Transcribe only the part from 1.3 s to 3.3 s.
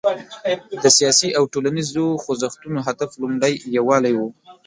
او ټولنیزو خوځښتونو هدف